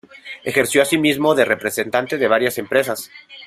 Ejerció 0.43 0.81
asimismo 0.81 1.35
de 1.35 1.45
representante 1.45 2.17
de 2.17 2.27
varias 2.27 2.57
empresas. 2.57 3.11